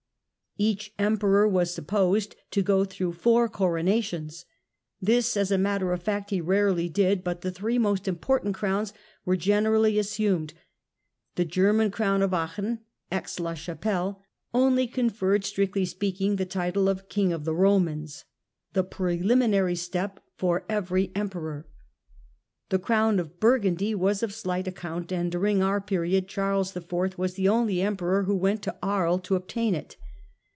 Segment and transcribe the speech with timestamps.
[0.57, 4.43] Each Emperor was supposed to go through four The four coronations.
[5.01, 8.53] This, as a matter of fact, he rarely did, ^™^™'^ but the three most important
[8.53, 8.91] crowns
[9.25, 10.51] were generally as sumed.
[11.35, 12.81] The German crown of Aachen
[13.13, 14.21] (Aix la Chapelle)
[14.53, 18.25] only conferred strictly speaking the title of King of the Eomans,
[18.73, 21.65] the preliminary step for every Emperor.
[22.69, 27.17] The crown of Burgundy was of slight account and during our period Charles IV.
[27.17, 29.95] was the only Emperor who went to Aries to obtain it.